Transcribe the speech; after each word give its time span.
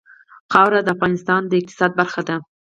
خاوره 0.51 0.79
د 0.83 0.87
افغانستان 0.95 1.41
د 1.47 1.51
اقتصاد 1.59 1.91
برخه 1.99 2.21
ده. 2.27 2.35